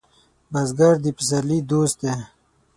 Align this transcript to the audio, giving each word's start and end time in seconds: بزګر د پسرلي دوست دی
بزګر 0.51 0.93
د 1.03 1.05
پسرلي 1.17 1.59
دوست 1.71 1.97
دی 2.03 2.13